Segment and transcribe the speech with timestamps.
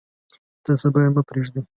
[0.63, 1.61] تر صبا یې مه پریږدئ.